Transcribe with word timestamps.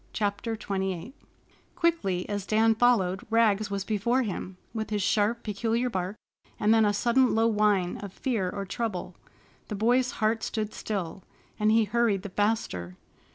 CHAPTER 0.13 0.53
XXVIII 0.55 1.13
Quickly 1.75 2.27
as 2.27 2.47
Dan 2.47 2.73
followed, 2.73 3.21
Rags 3.29 3.69
was 3.69 3.83
before 3.83 4.23
him, 4.23 4.57
with 4.73 4.89
his 4.89 5.03
sharp, 5.03 5.43
peculiar 5.43 5.91
bark, 5.91 6.15
and 6.59 6.73
then 6.73 6.85
a 6.85 6.91
sudden 6.91 7.35
low 7.35 7.45
whine 7.45 7.97
of 7.97 8.11
fear 8.11 8.49
or 8.49 8.65
trouble. 8.65 9.15
The 9.67 9.75
boy's 9.75 10.13
heart 10.13 10.41
stood 10.41 10.73
still, 10.73 11.21
and 11.59 11.71
he 11.71 11.83
hurried 11.83 12.23
the 12.23 12.29
faster. 12.29 12.97